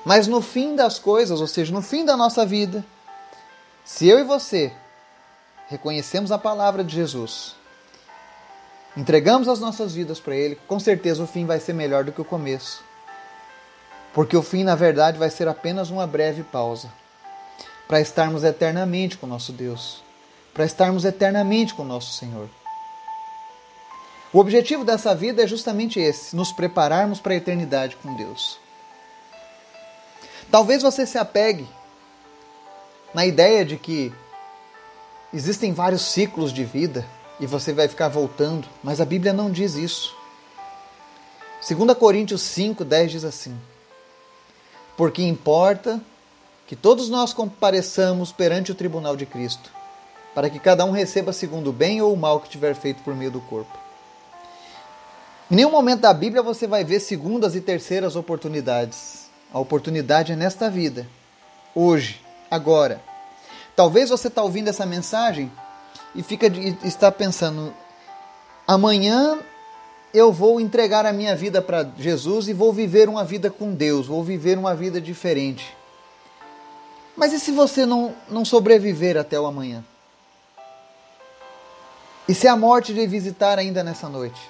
Mas 0.03 0.27
no 0.27 0.41
fim 0.41 0.75
das 0.75 0.97
coisas, 0.97 1.39
ou 1.39 1.47
seja, 1.47 1.73
no 1.73 1.81
fim 1.81 2.03
da 2.03 2.17
nossa 2.17 2.45
vida, 2.45 2.83
se 3.85 4.07
eu 4.07 4.19
e 4.19 4.23
você 4.23 4.73
reconhecemos 5.67 6.31
a 6.31 6.37
palavra 6.37 6.83
de 6.83 6.93
Jesus, 6.93 7.55
entregamos 8.95 9.47
as 9.47 9.59
nossas 9.59 9.93
vidas 9.93 10.19
para 10.19 10.35
Ele, 10.35 10.57
com 10.67 10.79
certeza 10.79 11.23
o 11.23 11.27
fim 11.27 11.45
vai 11.45 11.59
ser 11.59 11.73
melhor 11.73 12.03
do 12.03 12.11
que 12.11 12.19
o 12.19 12.25
começo. 12.25 12.83
Porque 14.13 14.35
o 14.35 14.43
fim, 14.43 14.63
na 14.63 14.75
verdade, 14.75 15.17
vai 15.17 15.29
ser 15.29 15.47
apenas 15.47 15.89
uma 15.89 16.05
breve 16.05 16.43
pausa 16.43 17.00
para 17.91 17.99
estarmos 17.99 18.45
eternamente 18.45 19.17
com 19.17 19.27
nosso 19.27 19.51
Deus, 19.51 20.01
para 20.53 20.63
estarmos 20.63 21.03
eternamente 21.03 21.73
com 21.73 21.83
nosso 21.83 22.13
Senhor. 22.13 22.47
O 24.31 24.39
objetivo 24.39 24.85
dessa 24.85 25.13
vida 25.13 25.43
é 25.43 25.47
justamente 25.47 25.99
esse: 25.99 26.33
nos 26.33 26.53
prepararmos 26.53 27.19
para 27.19 27.33
a 27.33 27.35
eternidade 27.35 27.97
com 27.97 28.15
Deus. 28.15 28.57
Talvez 30.49 30.81
você 30.81 31.05
se 31.05 31.17
apegue 31.17 31.67
na 33.13 33.25
ideia 33.25 33.65
de 33.65 33.75
que 33.75 34.13
Existem 35.33 35.71
vários 35.71 36.01
ciclos 36.01 36.51
de 36.51 36.65
vida 36.65 37.05
e 37.39 37.45
você 37.45 37.71
vai 37.71 37.87
ficar 37.87 38.09
voltando, 38.09 38.67
mas 38.83 38.99
a 38.99 39.05
Bíblia 39.05 39.31
não 39.31 39.49
diz 39.49 39.75
isso. 39.75 40.13
2 41.65 41.97
Coríntios 41.97 42.41
5, 42.41 42.83
10 42.83 43.11
diz 43.11 43.23
assim: 43.23 43.57
Porque 44.97 45.23
importa 45.23 46.01
que 46.67 46.75
todos 46.75 47.09
nós 47.09 47.33
compareçamos 47.33 48.31
perante 48.31 48.71
o 48.71 48.75
tribunal 48.75 49.15
de 49.15 49.25
Cristo, 49.25 49.71
para 50.33 50.49
que 50.49 50.59
cada 50.59 50.85
um 50.85 50.91
receba 50.91 51.33
segundo 51.33 51.69
o 51.69 51.73
bem 51.73 52.01
ou 52.01 52.13
o 52.13 52.17
mal 52.17 52.39
que 52.39 52.49
tiver 52.49 52.73
feito 52.75 53.03
por 53.03 53.15
meio 53.15 53.31
do 53.31 53.41
corpo. 53.41 53.77
Em 55.51 55.55
nenhum 55.55 55.71
momento 55.71 56.01
da 56.01 56.13
Bíblia 56.13 56.41
você 56.41 56.65
vai 56.65 56.83
ver 56.83 57.01
segundas 57.01 57.55
e 57.55 57.61
terceiras 57.61 58.15
oportunidades. 58.15 59.29
A 59.53 59.59
oportunidade 59.59 60.31
é 60.31 60.35
nesta 60.35 60.69
vida, 60.69 61.05
hoje, 61.75 62.21
agora. 62.49 63.01
Talvez 63.75 64.09
você 64.09 64.29
está 64.29 64.41
ouvindo 64.41 64.69
essa 64.69 64.85
mensagem 64.85 65.51
e 66.15 66.23
fica 66.23 66.47
está 66.85 67.11
pensando: 67.11 67.73
amanhã 68.65 69.39
eu 70.13 70.31
vou 70.31 70.59
entregar 70.59 71.05
a 71.05 71.13
minha 71.13 71.35
vida 71.35 71.61
para 71.61 71.89
Jesus 71.97 72.47
e 72.47 72.53
vou 72.53 72.71
viver 72.71 73.09
uma 73.09 73.25
vida 73.25 73.49
com 73.49 73.73
Deus, 73.73 74.07
vou 74.07 74.23
viver 74.23 74.57
uma 74.57 74.73
vida 74.73 75.01
diferente. 75.01 75.75
Mas 77.15 77.33
e 77.33 77.39
se 77.39 77.51
você 77.51 77.85
não, 77.85 78.15
não 78.29 78.45
sobreviver 78.45 79.17
até 79.17 79.39
o 79.39 79.45
amanhã? 79.45 79.83
E 82.27 82.33
se 82.33 82.47
a 82.47 82.55
morte 82.55 82.93
lhe 82.93 83.05
visitar 83.05 83.59
ainda 83.59 83.83
nessa 83.83 84.07
noite? 84.07 84.41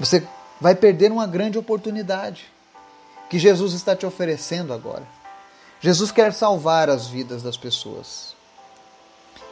Você 0.00 0.26
vai 0.60 0.74
perder 0.74 1.12
uma 1.12 1.26
grande 1.26 1.58
oportunidade 1.58 2.46
que 3.28 3.38
Jesus 3.38 3.74
está 3.74 3.94
te 3.94 4.06
oferecendo 4.06 4.72
agora. 4.72 5.06
Jesus 5.80 6.10
quer 6.10 6.32
salvar 6.32 6.88
as 6.88 7.06
vidas 7.06 7.42
das 7.42 7.56
pessoas. 7.56 8.34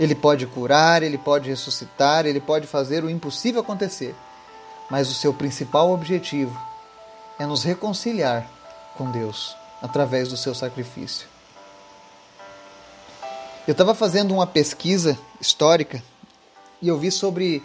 Ele 0.01 0.15
pode 0.15 0.47
curar, 0.47 1.03
ele 1.03 1.19
pode 1.19 1.49
ressuscitar, 1.49 2.27
ele 2.27 2.41
pode 2.41 2.67
fazer 2.67 3.05
o 3.05 3.11
impossível 3.11 3.61
acontecer. 3.61 4.15
Mas 4.91 5.11
o 5.11 5.15
seu 5.15 5.35
principal 5.35 5.91
objetivo 5.91 6.59
é 7.39 7.45
nos 7.45 7.63
reconciliar 7.63 8.49
com 8.97 9.11
Deus 9.11 9.57
através 9.83 10.29
do 10.29 10.37
seu 10.37 10.55
sacrifício. 10.55 11.27
Eu 13.67 13.73
estava 13.73 13.95
fazendo 13.95 14.33
uma 14.33 14.47
pesquisa 14.47 15.19
histórica 15.41 16.03
e 16.81 16.89
eu 16.89 16.99
vi 16.99 17.11
sobre 17.11 17.63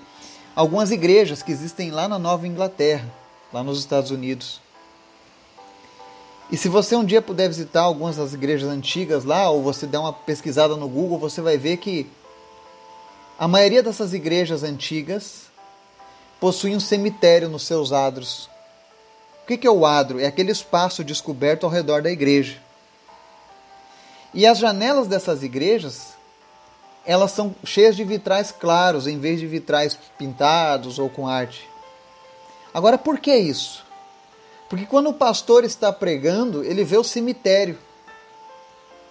algumas 0.55 0.91
igrejas 0.91 1.43
que 1.43 1.51
existem 1.51 1.91
lá 1.91 2.07
na 2.07 2.17
Nova 2.17 2.47
Inglaterra, 2.47 3.07
lá 3.53 3.63
nos 3.63 3.79
Estados 3.79 4.09
Unidos. 4.11 4.59
E 6.51 6.57
se 6.57 6.67
você 6.67 6.95
um 6.95 7.05
dia 7.05 7.21
puder 7.21 7.47
visitar 7.47 7.81
algumas 7.81 8.17
das 8.17 8.33
igrejas 8.33 8.69
antigas 8.69 9.23
lá, 9.23 9.49
ou 9.49 9.61
você 9.61 9.87
der 9.87 9.99
uma 9.99 10.11
pesquisada 10.11 10.75
no 10.75 10.89
Google, 10.89 11.17
você 11.17 11.39
vai 11.39 11.57
ver 11.57 11.77
que 11.77 12.09
a 13.39 13.47
maioria 13.47 13.81
dessas 13.81 14.13
igrejas 14.13 14.61
antigas 14.61 15.51
possui 16.39 16.75
um 16.75 16.79
cemitério 16.79 17.47
nos 17.47 17.63
seus 17.63 17.93
adros. 17.93 18.49
O 19.53 19.57
que 19.57 19.67
é 19.67 19.71
o 19.71 19.85
adro? 19.85 20.17
É 20.17 20.27
aquele 20.27 20.51
espaço 20.51 21.03
descoberto 21.03 21.65
ao 21.65 21.69
redor 21.69 22.01
da 22.01 22.09
igreja. 22.09 22.57
E 24.33 24.47
as 24.47 24.57
janelas 24.57 25.07
dessas 25.07 25.43
igrejas, 25.43 26.13
elas 27.05 27.31
são 27.31 27.53
cheias 27.65 27.97
de 27.97 28.03
vitrais 28.05 28.51
claros, 28.51 29.07
em 29.07 29.19
vez 29.19 29.41
de 29.41 29.47
vitrais 29.47 29.99
pintados 30.17 30.97
ou 30.97 31.09
com 31.09 31.27
arte. 31.27 31.69
Agora, 32.73 32.97
por 32.97 33.19
que 33.19 33.35
isso? 33.35 33.85
Porque 34.69 34.85
quando 34.85 35.09
o 35.09 35.13
pastor 35.13 35.65
está 35.65 35.91
pregando, 35.91 36.63
ele 36.63 36.85
vê 36.85 36.95
o 36.95 37.03
cemitério 37.03 37.77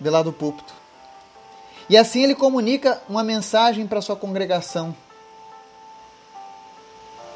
de 0.01 0.09
lá 0.09 0.23
do 0.23 0.33
púlpito. 0.33 0.73
E 1.87 1.99
assim 1.99 2.23
ele 2.23 2.35
comunica 2.35 3.03
uma 3.07 3.23
mensagem 3.23 3.87
para 3.87 4.01
sua 4.01 4.17
congregação. 4.17 4.97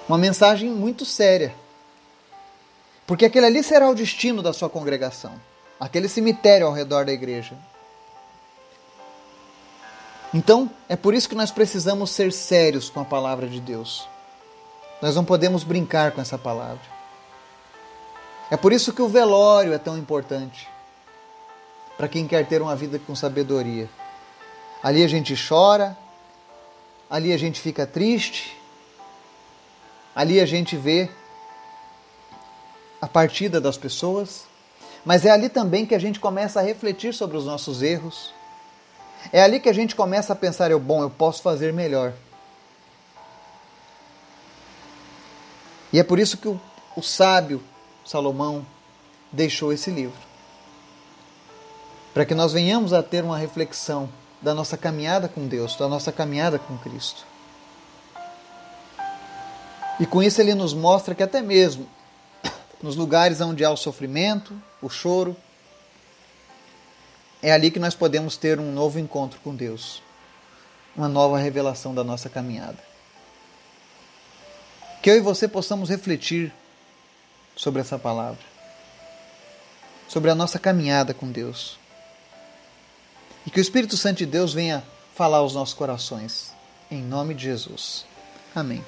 Uma 0.09 0.17
mensagem 0.17 0.71
muito 0.71 1.05
séria. 1.05 1.55
Porque 3.07 3.25
aquele 3.25 3.47
ali 3.47 3.63
será 3.63 3.89
o 3.89 3.95
destino 3.95 4.43
da 4.43 4.53
sua 4.53 4.71
congregação. 4.71 5.33
Aquele 5.79 6.09
cemitério 6.09 6.67
ao 6.67 6.73
redor 6.73 7.05
da 7.05 7.13
igreja. 7.13 7.55
Então, 10.33 10.71
é 10.89 10.97
por 10.97 11.15
isso 11.15 11.29
que 11.29 11.35
nós 11.35 11.51
precisamos 11.51 12.11
ser 12.11 12.33
sérios 12.33 12.91
com 12.91 13.01
a 13.01 13.05
palavra 13.05 13.47
de 13.47 13.61
Deus. 13.61 14.09
Nós 15.01 15.15
não 15.15 15.25
podemos 15.25 15.63
brincar 15.63 16.13
com 16.13 16.21
essa 16.21 16.39
palavra. 16.39 16.83
É 18.51 18.57
por 18.57 18.73
isso 18.73 18.93
que 18.93 19.03
o 19.03 19.09
velório 19.09 19.73
é 19.73 19.79
tão 19.79 19.97
importante 19.97 20.69
para 21.97 22.09
quem 22.09 22.27
quer 22.27 22.47
ter 22.47 22.61
uma 22.61 22.75
vida 22.75 22.99
com 22.99 23.15
sabedoria. 23.15 23.89
Ali 24.83 25.03
a 25.03 25.09
gente 25.09 25.35
chora, 25.37 25.97
ali 27.09 27.33
a 27.33 27.37
gente 27.37 27.61
fica 27.61 27.87
triste, 27.87 28.57
ali 30.15 30.41
a 30.41 30.47
gente 30.47 30.77
vê 30.77 31.09
a 33.05 33.07
partida 33.07 33.61
das 33.61 33.77
pessoas, 33.77 34.45
mas 35.05 35.27
é 35.27 35.31
ali 35.31 35.51
também 35.51 35.85
que 35.85 35.95
a 35.95 35.99
gente 35.99 36.19
começa 36.19 36.59
a 36.59 36.63
refletir 36.63 37.13
sobre 37.13 37.37
os 37.37 37.45
nossos 37.45 37.83
erros. 37.83 38.33
É 39.31 39.43
ali 39.43 39.61
que 39.61 39.69
a 39.69 39.75
gente 39.75 39.95
começa 39.95 40.33
a 40.33 40.37
pensar: 40.37 40.71
eu, 40.71 40.81
bom, 40.81 41.03
eu 41.03 41.11
posso 41.11 41.43
fazer 41.43 41.71
melhor. 41.71 42.15
E 45.93 45.99
é 45.99 46.03
por 46.03 46.19
isso 46.19 46.39
que 46.39 46.49
o, 46.49 46.59
o 46.97 47.03
sábio 47.03 47.63
Salomão 48.07 48.67
deixou 49.31 49.71
esse 49.71 49.91
livro. 49.91 50.19
Para 52.15 52.25
que 52.25 52.35
nós 52.35 52.55
venhamos 52.55 52.95
a 52.95 53.03
ter 53.03 53.23
uma 53.23 53.37
reflexão 53.37 54.09
da 54.41 54.55
nossa 54.55 54.79
caminhada 54.79 55.29
com 55.29 55.47
Deus, 55.47 55.77
da 55.77 55.89
nossa 55.89 56.11
caminhada 56.11 56.59
com 56.59 56.79
Cristo. 56.79 57.27
E 60.01 60.07
com 60.07 60.23
isso 60.23 60.41
ele 60.41 60.55
nos 60.55 60.73
mostra 60.73 61.15
que 61.15 61.23
até 61.23 61.43
mesmo 61.43 61.87
nos 62.85 62.97
lugares 62.97 63.41
onde 63.41 63.65
há 63.65 63.71
o 63.71 63.79
sofrimento, 63.79 64.53
o 64.83 64.91
choro, 64.91 65.35
é 67.41 67.51
ali 67.51 67.71
que 67.71 67.79
nós 67.79 67.95
podemos 67.95 68.37
ter 68.37 68.61
um 68.61 68.71
novo 68.73 68.99
encontro 68.99 69.41
com 69.41 69.57
Deus, 69.57 70.03
uma 70.95 71.09
nova 71.09 71.39
revelação 71.39 71.95
da 71.95 72.05
nossa 72.05 72.29
caminhada. 72.29 72.77
Que 75.03 75.09
eu 75.09 75.17
e 75.17 75.21
você 75.21 75.49
possamos 75.49 75.89
refletir 75.89 76.53
sobre 77.57 77.81
essa 77.81 77.99
palavra, 77.99 78.45
sobre 80.07 80.31
a 80.31 80.35
nossa 80.35 80.59
caminhada 80.59 81.15
com 81.15 81.33
Deus. 81.33 81.79
E 83.47 83.51
que 83.51 83.61
o 83.61 83.63
Espírito 83.63 83.97
Santo 83.97 84.19
de 84.19 84.27
Deus 84.27 84.53
venha 84.53 84.85
falar 85.15 85.39
aos 85.39 85.55
nossos 85.55 85.73
corações. 85.75 86.53
Em 86.91 87.03
nome 87.03 87.33
de 87.33 87.45
Jesus. 87.45 88.05
Amém. 88.55 88.85